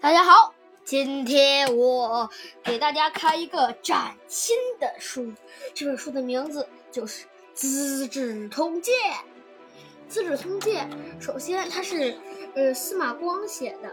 [0.00, 0.54] 大家好，
[0.84, 2.30] 今天我
[2.62, 5.32] 给大家开一个崭新的书，
[5.74, 8.94] 这本书的名字就是《资治通鉴》。
[10.08, 10.88] 《资治通鉴》
[11.20, 12.16] 首先它是
[12.54, 13.92] 呃司马光写的，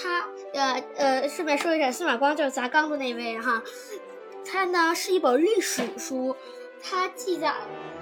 [0.00, 3.60] 他呃呃顺便说一下，司马光就是砸缸的那位哈。
[4.46, 6.36] 它呢是一本历史书，
[6.80, 7.52] 它记载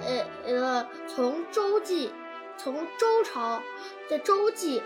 [0.05, 2.11] 呃呃从周记，
[2.57, 3.59] 从周朝
[4.07, 4.83] 的周记。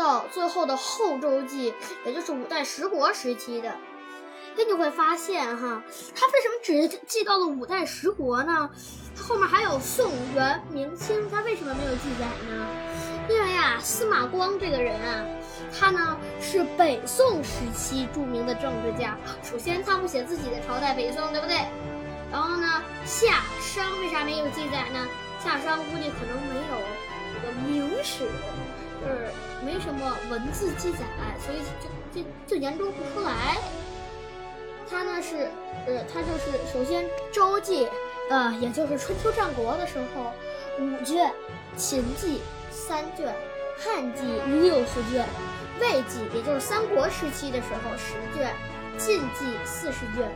[0.00, 1.74] 到最后的后周记，
[2.06, 3.76] 也就是五代十国时期的，
[4.56, 5.82] 那你会发现哈，
[6.14, 6.54] 他为什么
[6.88, 8.70] 只记到了五代十国呢？
[9.14, 12.66] 他后面还有宋元明清，他为什么没有记载呢？
[13.28, 15.22] 因为啊，司马光这个人啊，
[15.78, 19.18] 他呢是北宋时期著名的政治家。
[19.42, 21.56] 首先，他不写自己的朝代北宋，对不对？
[22.32, 25.06] 然后呢，夏商为啥没有记载呢？
[25.44, 26.80] 夏商估计可能没有
[27.34, 28.24] 这个明史。
[29.00, 29.30] 就是
[29.64, 30.98] 没什么文字记载，
[31.44, 31.58] 所以
[32.12, 33.56] 就就就研究不出来。
[34.90, 35.48] 它呢是，
[35.86, 37.88] 呃，它就是首先周记，
[38.28, 40.32] 呃，也就是春秋战国的时候
[40.78, 41.32] 五卷，
[41.76, 43.34] 秦记三卷，
[43.78, 44.22] 汉记
[44.60, 45.24] 六十卷，
[45.80, 48.52] 魏记也就是三国时期的时候十卷，
[48.98, 50.28] 晋记四十卷，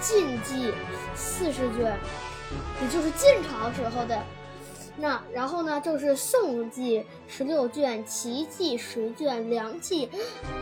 [0.00, 0.72] 晋记
[1.14, 1.96] 四十卷，
[2.82, 4.20] 也就是晋朝时候的。
[5.00, 10.10] 那然后呢，就是宋记十六卷，齐记十卷，梁记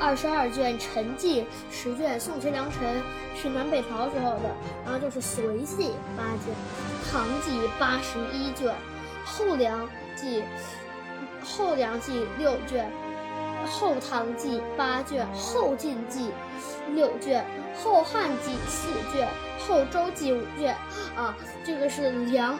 [0.00, 2.18] 二十二卷，陈记十卷。
[2.20, 3.02] 宋齐梁陈
[3.34, 6.54] 是南北朝时候的，然后就是隋记八卷，
[7.10, 8.72] 唐记八十一卷，
[9.24, 10.44] 后梁记
[11.44, 12.90] 后梁记六卷，
[13.66, 16.30] 后唐记八卷，后晋记
[16.94, 17.44] 六卷，
[17.82, 19.28] 后汉记四卷，
[19.66, 20.76] 后周记五卷。
[21.16, 22.58] 啊，这个是梁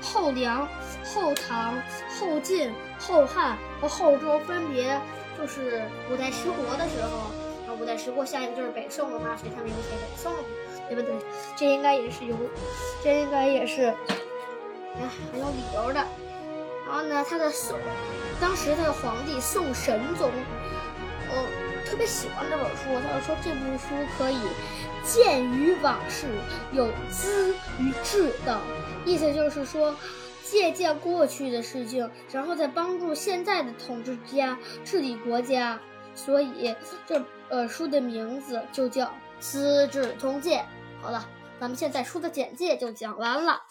[0.00, 0.68] 后后梁。
[1.14, 1.74] 后唐、
[2.18, 4.98] 后晋、后汉和后周分别
[5.36, 7.18] 就是五代十国的时候，
[7.66, 10.32] 啊，五代十国下一个就是北宋了嘛，所以他们就写北宋，
[10.88, 11.14] 对不对？
[11.54, 12.34] 这应该也是有，
[13.04, 13.88] 这应该也是，
[14.96, 16.02] 哎，很有理由的。
[16.86, 17.78] 然后呢，他的宋，
[18.40, 20.30] 当时他的皇帝宋神宗，
[21.30, 23.88] 嗯，特别喜欢这本书，他就说这部书
[24.18, 24.38] 可以
[25.04, 26.26] 鉴于往事，
[26.72, 28.60] 有资于治等，
[29.04, 29.94] 意思就是说。
[30.44, 35.80] 借鉴过去的事情，然后再帮助现在的统治家治理国家，
[36.14, 36.74] 所以
[37.06, 39.06] 这呃书的名字就叫
[39.38, 40.66] 《资治通鉴》。
[41.02, 41.26] 好了，
[41.58, 43.62] 咱们现在书的简介就讲完了。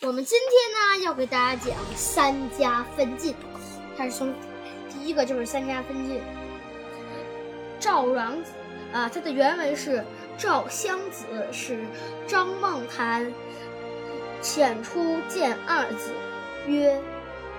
[0.00, 3.34] 我们今天呢要给大家讲三家分晋，
[3.96, 4.32] 开始从
[4.88, 6.22] 第一个就是三家分晋。
[7.80, 8.52] 赵王子
[8.92, 10.04] 啊，它的原文是
[10.38, 11.80] 赵襄子是
[12.28, 13.32] 张孟谈。
[14.40, 16.12] 遣出见二子，
[16.68, 17.02] 曰：“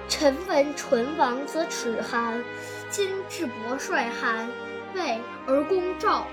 [0.07, 2.41] 臣闻唇亡则齿寒，
[2.89, 4.49] 今智伯率寒，
[4.95, 6.25] 魏而攻赵。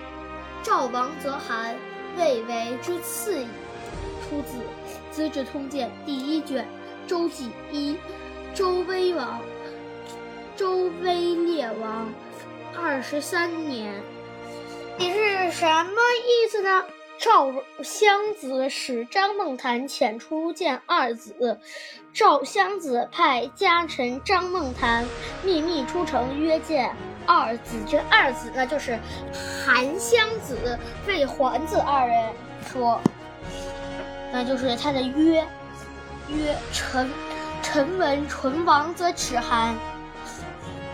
[0.62, 1.77] 赵亡则寒，
[2.16, 3.49] 魏为之次矣。”
[4.31, 4.59] 出自
[5.16, 6.62] 《资治通鉴》第一卷
[7.09, 7.97] 《周记》一。
[8.54, 9.41] 周威王，
[10.56, 12.12] 周威烈王
[12.78, 13.94] 二十三年，
[14.99, 16.84] 你是什么意思呢？
[17.19, 17.50] 赵
[17.82, 21.59] 襄子使张孟谈遣出见二子，
[22.12, 25.06] 赵襄子派家臣张孟谈
[25.43, 26.94] 秘密出城约见
[27.27, 27.78] 二子。
[27.88, 28.98] 这二子呢，就是
[29.65, 32.33] 韩襄子、魏桓子二人。
[32.71, 33.00] 说，
[34.32, 35.44] 那就是他的曰
[36.28, 37.10] 曰臣
[37.62, 39.75] 臣闻唇亡则齿寒。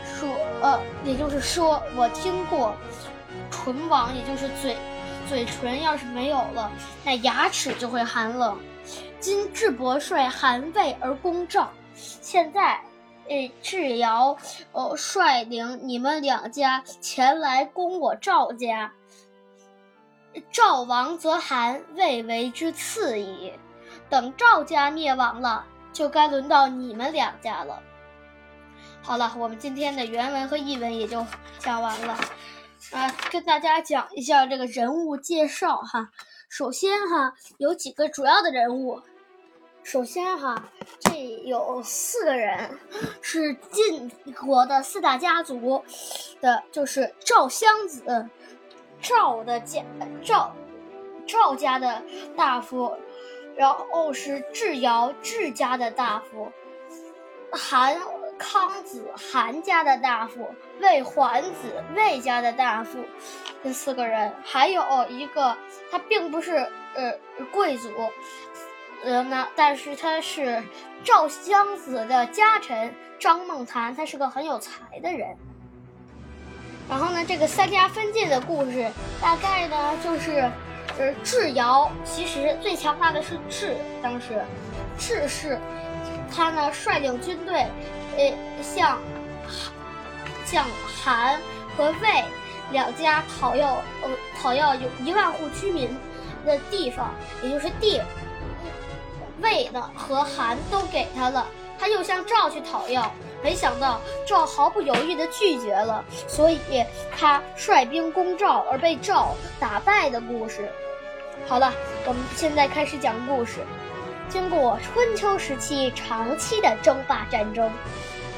[0.05, 0.29] 说，
[0.61, 2.75] 呃，也就是说，我听过
[3.51, 4.77] 唇亡，也就是嘴。
[5.29, 6.71] 嘴唇要是没有了，
[7.05, 8.59] 那牙齿就会寒冷。
[9.19, 12.81] 今智伯率韩魏而攻赵，现在，
[13.29, 14.37] 呃，智瑶，
[14.73, 18.93] 呃，率领你们两家前来攻我赵家。
[20.51, 23.53] 赵王则韩，魏为之次矣。
[24.09, 27.83] 等赵家灭亡了，就该轮到你们两家了。
[29.03, 31.25] 好了，我们今天的原文和译文也就
[31.59, 32.19] 讲完了。
[32.93, 36.11] 啊，跟大家讲一下这个人物介绍哈。
[36.49, 39.01] 首先哈，有几个主要的人物。
[39.83, 40.71] 首先哈，
[41.01, 41.11] 这
[41.45, 42.79] 有四个人
[43.21, 44.09] 是晋
[44.41, 45.83] 国的四大家族
[46.41, 48.29] 的，就是赵襄子，
[49.03, 49.83] 赵的家
[50.25, 50.55] 赵
[51.27, 52.03] 赵家的
[52.35, 52.97] 大夫，
[53.57, 56.51] 然后是智瑶智家的大夫，
[57.51, 58.01] 韩。
[58.39, 62.99] 康子韩家的大夫，魏桓子魏家的大夫，
[63.63, 65.57] 这四个人，还有一个
[65.89, 66.57] 他并不是
[66.97, 67.13] 呃
[67.53, 67.89] 贵族，
[69.05, 70.61] 呃那但是他是
[71.05, 75.37] 赵襄子的家臣张孟谈，他是个很有才的人。
[76.93, 78.87] 然后呢，这个三家分晋的故事
[79.19, 80.41] 大概呢就是，
[80.99, 84.45] 呃，智瑶其实最强大的是智，当时
[84.99, 85.59] 智是，
[86.31, 87.67] 他呢率领军队，
[88.19, 88.99] 呃，向
[90.45, 90.67] 向
[91.03, 91.41] 韩
[91.79, 92.23] 和魏
[92.73, 93.69] 两家讨要，
[94.03, 95.89] 呃，讨要有一万户居民
[96.45, 98.03] 的地方，也就是地。
[99.41, 101.47] 魏呢和韩都给他了，
[101.79, 103.11] 他又向赵去讨要。
[103.43, 106.61] 没想到赵毫不犹豫地拒绝了，所以
[107.17, 110.71] 他率兵攻赵而被赵打败的故事。
[111.47, 111.73] 好了，
[112.07, 113.61] 我们现在开始讲故事。
[114.29, 117.71] 经过春秋时期长期的争霸战争，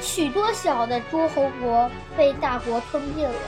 [0.00, 3.40] 许多小的诸侯国被大国吞并了。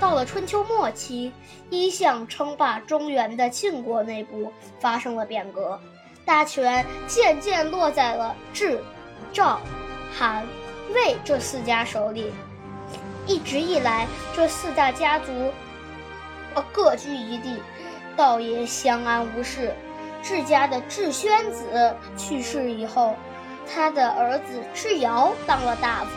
[0.00, 1.32] 到了春秋末期，
[1.70, 5.80] 一向称霸中原的晋国内部发生了变革，
[6.24, 8.82] 大权渐渐落在了智、
[9.32, 9.60] 赵、
[10.12, 10.44] 韩。
[10.92, 12.32] 魏这四家手里，
[13.26, 15.52] 一直以来，这四大家族，
[16.54, 17.62] 呃，各居一地，
[18.16, 19.74] 倒也相安无事。
[20.22, 23.16] 智家的智宣子去世以后，
[23.68, 26.10] 他的儿子智瑶当了大夫。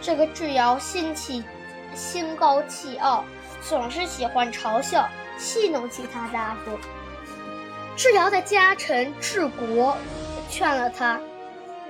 [0.00, 1.42] 这个智瑶心气
[1.94, 3.24] 心高气傲，
[3.68, 5.08] 总是喜欢嘲笑
[5.38, 6.78] 戏弄其他大夫。
[7.96, 9.96] 智瑶的家臣智国
[10.48, 11.18] 劝了他。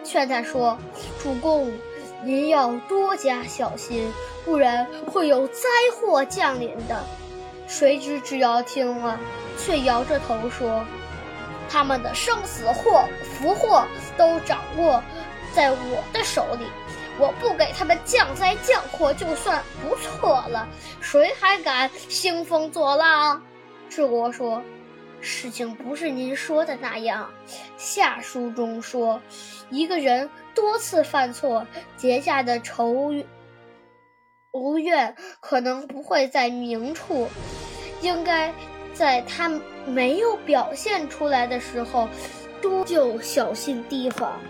[0.02, 0.78] 劝他说
[1.20, 1.70] ：“主公，
[2.24, 4.12] 您要多加小心，
[4.44, 7.04] 不然会有灾祸降临的。”
[7.68, 9.18] 谁知智瑶听了，
[9.58, 10.84] 却摇着头说
[11.68, 13.84] ：“他们的生死祸福祸
[14.16, 15.02] 都掌握
[15.52, 16.66] 在我的手里，
[17.18, 20.68] 我不给他们降灾降祸，就算不错了。
[21.00, 23.42] 谁还敢兴风作浪？”
[23.90, 24.62] 智国说。
[25.26, 27.28] 事情不是您说的那样。
[27.76, 29.20] 下书中说，
[29.68, 33.12] 一个人多次犯错，结下的仇
[34.52, 37.28] 仇怨可能不会在明处，
[38.00, 38.54] 应该
[38.94, 39.50] 在他
[39.84, 42.08] 没有表现出来的时候，
[42.62, 44.40] 多就小心提防。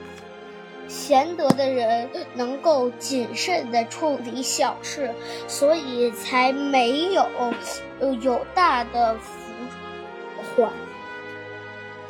[0.88, 5.12] 贤德的人能够谨慎地处理小事，
[5.49, 7.26] 所以才没有
[8.20, 9.17] 有大的。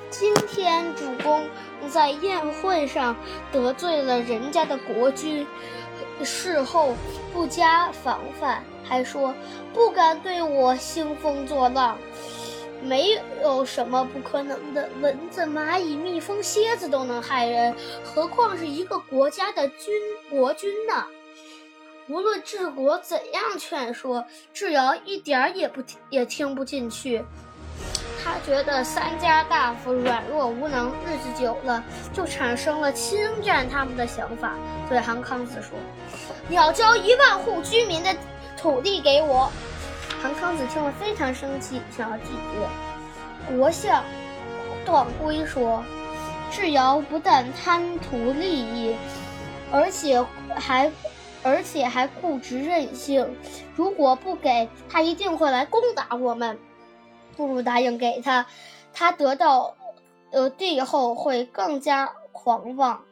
[0.08, 1.48] 今天主公
[1.88, 3.16] 在宴会上
[3.50, 5.46] 得罪了人家的国君，
[6.22, 6.94] 事后
[7.32, 9.34] 不加防范，还说
[9.74, 11.98] 不敢对我兴风作浪，
[12.82, 14.88] 没有什么不可能的。
[15.00, 19.92] 蚊子、蚂蚁、蜜蜂、蝎子都能害人，何况是一个国家的君
[20.30, 21.04] 国君呢？
[22.08, 27.24] 无论治国怎样劝说，智瑶一点儿也不，也听不进去。
[28.26, 31.82] 他觉得三家大夫软弱无能，日子久了
[32.12, 34.54] 就产生了侵占他们的想法。
[34.88, 35.78] 对韩康子说
[36.48, 38.12] ：“你要交一万户居民的
[38.56, 39.48] 土地给我。”
[40.20, 43.56] 韩康子听了非常生气，想要拒绝。
[43.56, 44.02] 国相
[44.84, 45.84] 段圭说
[46.50, 48.96] ：“智瑶不但贪图利益，
[49.70, 50.20] 而且
[50.56, 50.90] 还
[51.44, 53.24] 而且还固执任性。
[53.76, 56.58] 如果不给他，一定会来攻打我们。”
[57.36, 58.46] 不如答应给他，
[58.92, 59.76] 他得到，
[60.30, 63.04] 呃地后会更加狂妄，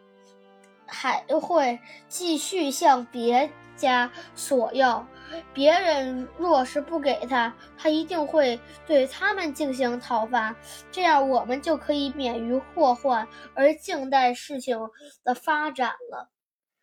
[0.87, 1.79] 还会
[2.09, 5.07] 继续向别家索要。
[5.53, 10.55] 别人若是不给他，他一定会对他们进行讨伐。
[10.93, 14.79] 这样我们就可以免于祸患，而静待事情
[15.25, 16.31] 的发展了。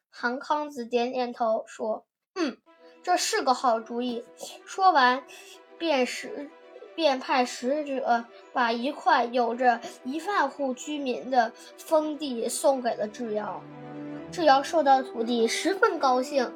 [0.09, 2.57] 韩康子点点头说：“嗯，
[3.03, 4.25] 这是个好主意。”
[4.65, 5.23] 说完，
[5.77, 6.49] 便是。
[7.01, 13.63] 便派使者把一块有着一万户居民的封地送给了智瑶。
[14.31, 16.53] 智瑶收到土地，十分高兴。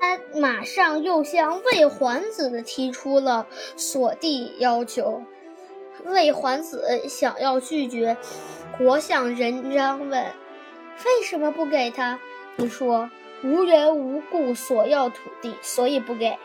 [0.00, 5.22] 他马上又向魏桓子提出了锁地要求。
[6.04, 8.16] 魏桓子想要拒绝，
[8.76, 10.10] 国相任章问
[11.06, 12.18] ：“为什么不给他？”
[12.58, 13.08] 你说
[13.44, 16.36] ：“无缘无故索要土地，所以不给。”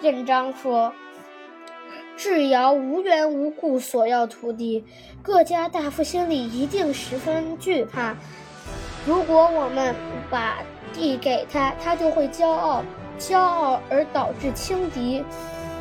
[0.00, 0.94] 任章说。
[2.20, 4.84] 智瑶无缘无故索要土地，
[5.22, 8.14] 各家大夫心里一定十分惧怕。
[9.06, 9.94] 如果我们
[10.28, 10.58] 把
[10.92, 12.84] 地给他，他就会骄傲，
[13.18, 15.24] 骄傲而导致轻敌。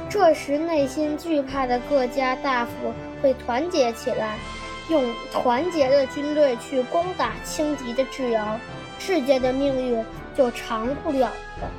[0.10, 2.72] 这时内心惧怕的各家大夫
[3.22, 4.40] 会团结起来，
[4.90, 8.58] 用团结的军队去攻打轻敌的智瑶，
[8.98, 10.06] 世界的命运
[10.38, 11.28] 就长不了
[11.60, 11.70] 了。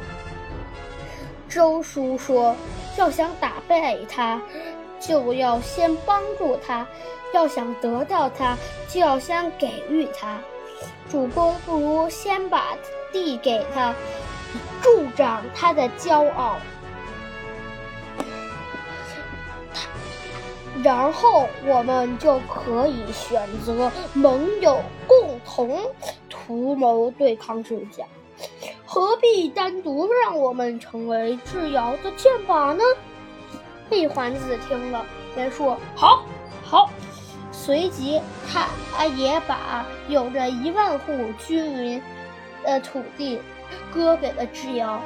[1.48, 2.54] 周叔说。
[2.96, 4.40] 要想打败他
[4.98, 6.86] 就要先帮助他
[7.32, 8.56] 要想得到他
[8.88, 10.38] 就要先给予他。
[11.08, 12.76] 主公不如先把
[13.12, 13.94] 地给他
[14.82, 16.56] 助长他的骄傲。
[20.82, 25.78] 然后我们就可以选择盟友共同
[26.28, 28.04] 图谋对抗之下
[28.92, 32.82] 何必单独让我们成为智瑶的箭靶呢？
[33.88, 36.24] 魏桓子听了，便说：“好，
[36.64, 36.90] 好。”
[37.52, 38.20] 随即，
[38.52, 38.66] 他
[39.06, 42.02] 也把有着一万户居民
[42.64, 43.40] 的土地
[43.94, 45.00] 割给了智瑶。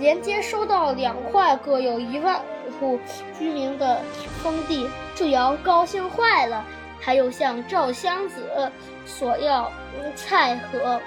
[0.00, 2.42] 连接收到两块各有一万
[2.80, 2.98] 户
[3.38, 4.02] 居民的
[4.42, 6.64] 封地，智瑶高兴坏了。
[7.00, 8.72] 他又向赵襄子
[9.06, 9.70] 索要
[10.16, 11.00] 菜和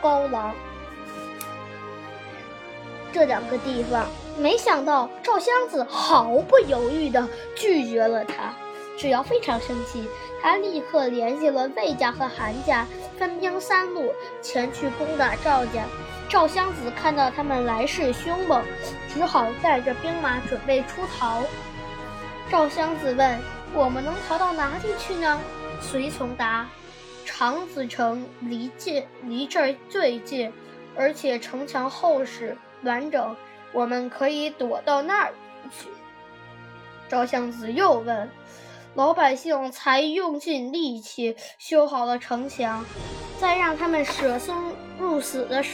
[0.00, 0.54] 高粱
[3.14, 8.52] 这两个地方，没想到赵襄子毫不犹豫地拒绝了他。
[8.98, 10.08] 智瑶非常生气，
[10.42, 12.84] 他立刻联系了魏家和韩家，
[13.16, 15.84] 分兵三路前去攻打赵家。
[16.28, 18.64] 赵襄子看到他们来势凶猛，
[19.08, 21.44] 只好带着兵马准备出逃。
[22.50, 23.38] 赵襄子问
[23.74, 25.40] ：“我们能逃到哪里去呢？”
[25.80, 26.66] 随从答
[27.24, 30.52] ：“长子城离近，离这儿最近，
[30.96, 33.36] 而且城墙厚实完整，
[33.72, 35.34] 我们可以躲到那儿
[35.70, 35.88] 去。”
[37.08, 38.28] 赵襄子又问
[38.94, 42.84] ：“老百姓才用尽力气修好了城墙，
[43.40, 45.64] 再让他们舍生入死的？”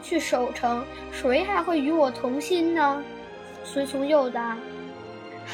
[0.00, 3.02] 去守城，谁还会与我同心呢？
[3.64, 4.56] 随从又答：“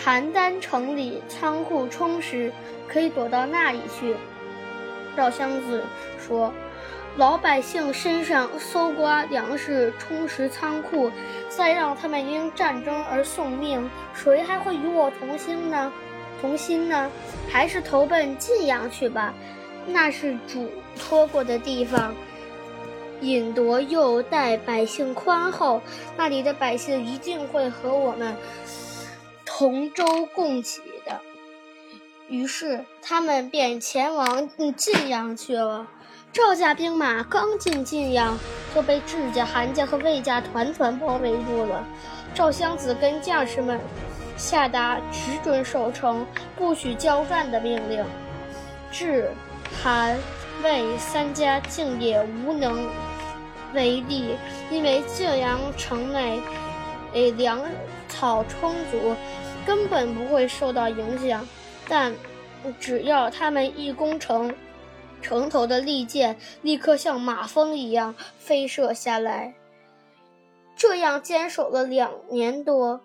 [0.04, 2.52] 邯郸城里仓库充实，
[2.86, 4.14] 可以躲到那里去。”
[5.16, 5.82] 赵襄子
[6.18, 6.52] 说
[7.16, 11.12] ：“老百姓身上搜刮粮食，充实仓库，
[11.48, 15.92] 再让他们因战争而送命，谁还会与我同心呢？
[16.40, 17.08] 同心呢？
[17.48, 19.32] 还是投奔晋阳去吧，
[19.86, 20.68] 那是主
[20.98, 22.14] 托过的地方。”
[23.20, 25.80] 引夺又待百姓宽厚，
[26.16, 28.36] 那里的百姓一定会和我们
[29.46, 31.20] 同舟共济的。
[32.28, 35.86] 于是他们便前往晋阳去了。
[36.34, 38.36] 赵家兵马刚进晋阳，
[38.74, 41.86] 就被智家、韩家和魏家团团包围住了。
[42.34, 43.78] 赵襄子跟将士们
[44.36, 46.26] 下达只准守城、
[46.56, 48.04] 不许交战的命令。
[48.90, 49.30] 智、
[49.80, 50.18] 韩、
[50.64, 52.84] 魏三家竟也无能。
[53.72, 54.34] 为力，
[54.72, 56.40] 因为晋阳城内，
[57.12, 57.60] 诶粮
[58.08, 59.14] 草充足，
[59.64, 61.46] 根本不会受到影响。
[61.88, 62.12] 但
[62.80, 64.52] 只要他们一攻城，
[65.24, 69.54] 城头的利箭立刻像马蜂一样飞射下来。
[70.76, 73.00] 这样坚守了两年多，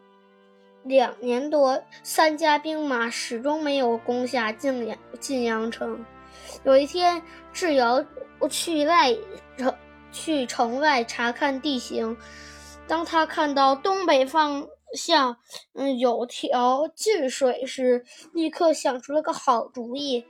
[0.83, 6.05] 两年多，三家兵马始终没有攻下晋阳晋阳城。
[6.63, 7.21] 有一天，
[7.53, 8.05] 智瑶
[8.49, 9.15] 去外
[9.57, 9.73] 城。
[10.11, 12.17] 去城外查看地形，
[12.87, 15.37] 当他看到东北方向，
[15.75, 20.25] 嗯，有条进水时，立刻想出了个好主意。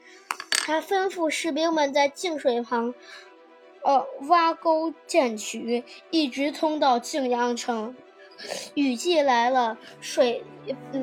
[0.59, 2.93] 他吩咐士兵们在净水旁，
[3.83, 7.95] 呃，挖沟建渠，一直通到泾阳城。
[8.73, 10.45] 雨季来了，水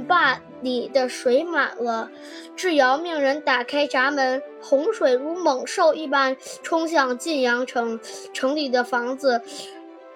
[0.08, 2.10] 坝里的水满了。
[2.56, 8.00] 智瑶命人打开闸门，洪水如猛兽一般冲向晋阳城，
[8.32, 9.42] 城里的房子，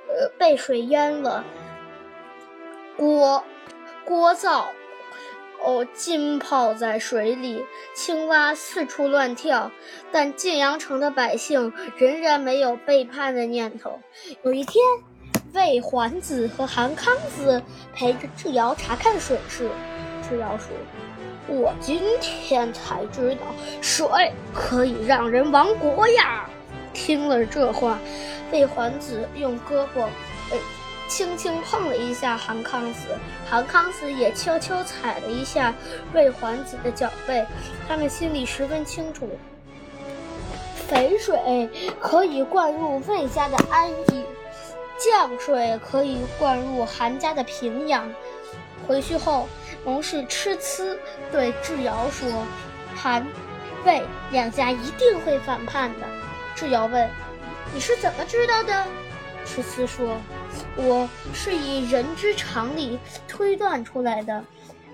[0.08, 1.44] 呃，被水淹了。
[2.96, 3.44] 锅
[4.04, 4.70] 锅灶
[5.64, 7.64] 哦浸泡在水里，
[7.94, 9.70] 青蛙四处乱跳。
[10.12, 14.00] 但晋阳城的百姓仍然没有背叛的念头。
[14.42, 14.82] 有一天。
[15.52, 17.60] 魏桓子和韩康子
[17.92, 19.68] 陪着智瑶查看水势。
[20.22, 20.68] 智瑶说
[21.52, 23.40] ：“我今天才知道，
[23.80, 24.06] 水
[24.54, 26.48] 可以让人亡国呀！”
[26.94, 27.98] 听了这话，
[28.52, 30.02] 魏桓子用胳膊，
[30.52, 30.58] 呃，
[31.10, 33.08] 轻轻碰了一下韩康子，
[33.50, 35.74] 韩康子也悄悄踩了一下
[36.14, 37.44] 魏桓子的脚背。
[37.88, 39.28] 他们心里十分清楚，
[40.88, 44.24] 肥水可以灌入魏家的安邑。
[44.98, 48.08] 降水可以灌入韩家的平阳。
[48.86, 49.48] 回去后，
[49.84, 50.96] 谋士痴呲
[51.32, 52.30] 对智瑶说
[52.94, 53.26] ：“韩、
[53.84, 56.06] 魏两家一定会反叛的。”
[56.54, 57.08] 智瑶问
[57.74, 58.86] ：“你是怎么知道的？”
[59.44, 60.16] 痴呲说
[60.76, 64.44] ：“我是以人之常理推断出来的。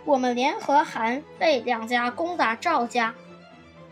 [0.05, 3.15] 我们联合韩、魏两家攻打赵家。”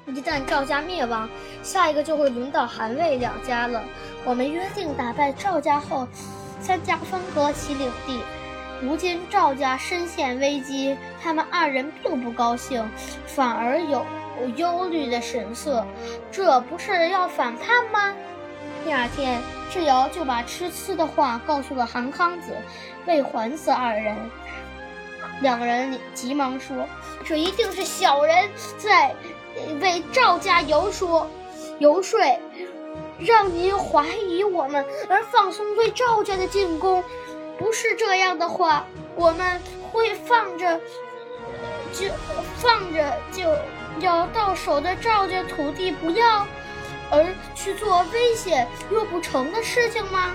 [0.06, 1.28] 一旦赵家灭亡，
[1.62, 3.82] 下一个就会轮到韩魏两家了。
[4.25, 6.06] 我们约定打败赵家后，
[6.61, 8.20] 三家分割其领地。
[8.82, 12.87] 如今赵家深陷危机，他们二人并不高兴，
[13.26, 14.04] 反而有
[14.56, 15.87] 忧虑的神色。
[16.30, 18.14] 这不是要反叛吗？
[18.85, 22.55] 第二天，智瑶就把痴呲的话告诉了韩康子、
[23.07, 24.14] 魏桓子二人。
[25.41, 26.87] 两人急忙说
[27.25, 29.14] ：“这一定是小人在
[29.81, 31.26] 为赵家游说，
[31.79, 32.21] 游说，
[33.19, 37.03] 让您怀疑我们，而放松对赵家的进攻。
[37.59, 38.85] 不是这样的话，
[39.17, 39.61] 我们
[39.91, 40.79] 会放着，
[41.93, 42.07] 就
[42.57, 43.43] 放着就
[44.00, 46.47] 要到手的赵家土地不要，
[47.14, 50.35] 而去做危险又不成的事情吗？”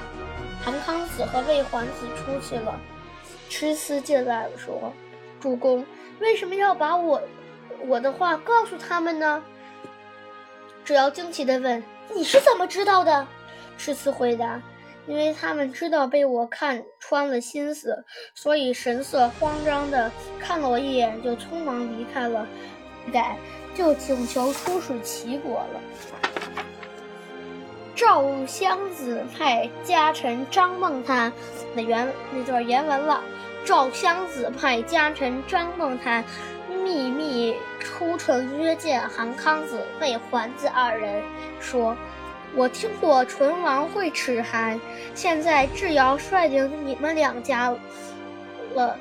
[0.63, 2.79] 韩康子和魏桓子出去了。
[3.49, 4.93] 迟思进来了，说
[5.41, 5.85] ：“主公，
[6.19, 7.21] 为什么要把我
[7.87, 9.43] 我的话告诉他们呢？”
[10.85, 11.83] 只要惊奇地问
[12.13, 13.27] ：“你是怎么知道的？”
[13.77, 14.61] 迟思回答
[15.07, 18.03] ：“因为他们知道被我看穿了心思，
[18.35, 22.45] 所以神色慌张地看了我一眼，就匆忙离开了，
[23.11, 23.37] 改
[23.73, 25.81] 就请求出使齐国了。”
[27.99, 31.33] 赵襄子派家臣张孟谈，
[31.75, 33.21] 那原那段原文了。
[33.65, 36.23] 赵襄子派家臣张孟谈
[36.69, 41.21] 秘密出城约见韩康子、魏桓子二人，
[41.59, 41.93] 说
[42.55, 44.79] ：“我听过唇王会齿寒，
[45.13, 47.75] 现在智瑶率领你们两家
[48.75, 48.97] 了，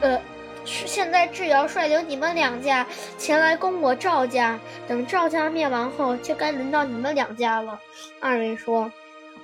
[0.00, 0.20] 呃，
[0.64, 2.86] 现在智瑶率领你们两家
[3.18, 7.80] 前来攻我赵家，等赵家灭亡后，就该轮到你们两家了。”
[8.20, 8.90] 二人说：“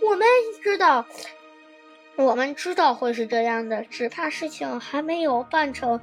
[0.00, 0.26] 我们
[0.62, 1.04] 知道。”
[2.16, 6.00] 我们知道会是这样的，只怕事情还没有办成，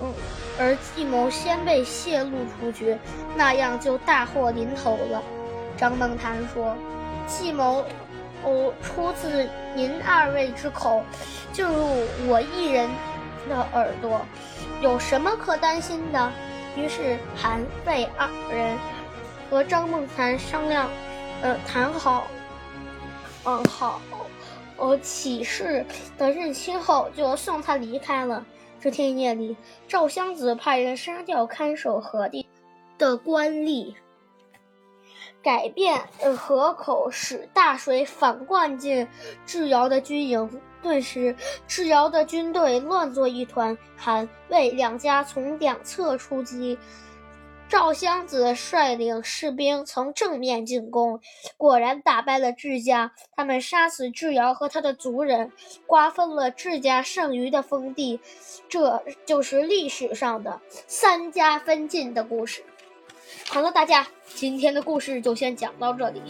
[0.00, 0.10] 嗯，
[0.58, 2.96] 而计谋先被泄露出去，
[3.36, 5.22] 那样就大祸临头了。
[5.76, 6.74] 张梦谈说
[7.28, 7.84] ：“计谋，
[8.42, 11.04] 哦，出自您二位之口，
[11.52, 12.88] 就入我一人
[13.48, 14.20] 的耳朵，
[14.80, 16.32] 有什么可担心的？”
[16.76, 18.78] 于是韩魏二人
[19.50, 20.88] 和张梦谈商量，
[21.42, 22.26] 呃，谈好，
[23.44, 24.00] 嗯，好。
[24.76, 25.84] 呃起事
[26.16, 28.46] 的日期后，就送他离开了。
[28.80, 29.54] 这天夜里，
[29.86, 32.46] 赵襄子派人杀掉看守河地
[32.96, 33.94] 的官吏，
[35.42, 36.00] 改变
[36.34, 39.06] 河口，使大水反灌进
[39.44, 40.48] 智瑶的军营。
[40.82, 41.34] 顿时，
[41.66, 46.78] 智瑶的军队乱作一团，韩魏两家从两侧出击。
[47.68, 51.20] 赵襄子率领士兵从正面进攻，
[51.56, 53.12] 果然打败了智家。
[53.36, 55.52] 他们杀死智瑶和他的族人，
[55.86, 58.18] 瓜分了智家剩余的封地。
[58.68, 62.64] 这就是历史上的三家分晋的故事。
[63.46, 66.20] 好了，大家，今天的故事就先讲到这里。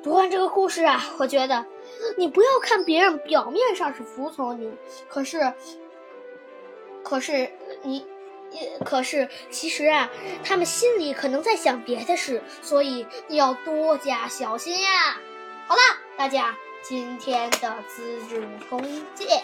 [0.00, 1.66] 读完这个故事啊，我觉得
[2.16, 4.70] 你不要看别人表面上是服从你，
[5.08, 5.52] 可是，
[7.02, 7.50] 可是
[7.82, 8.06] 你。
[8.84, 10.08] 可是，其实啊，
[10.44, 15.18] 他们心里可能在想别的事，所以你要多加小心呀。
[15.66, 15.80] 好了，
[16.16, 18.80] 大家，今天的《资治通
[19.12, 19.42] 鉴》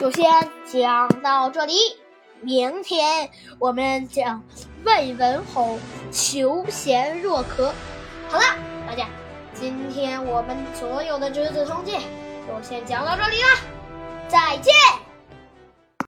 [0.00, 1.74] 就先讲到这里，
[2.40, 4.42] 明天我们讲
[4.84, 5.78] 魏文侯
[6.10, 7.72] 求贤若渴。
[8.28, 8.42] 好了，
[8.88, 9.06] 大家，
[9.60, 12.00] 今天我们所有的《侄子通鉴》
[12.46, 13.48] 就先讲到这里了，
[14.28, 14.72] 再见。